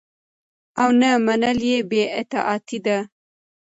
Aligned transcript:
او 0.81 0.89
نه 1.01 1.09
منل 1.25 1.59
يي 1.69 1.77
بي 1.89 2.01
اطاعتي 2.19 2.77
ده 2.85 2.97